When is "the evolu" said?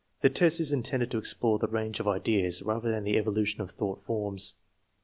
3.03-3.45